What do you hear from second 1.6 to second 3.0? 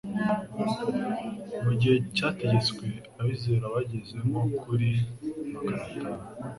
Mu gihe cyategetswe,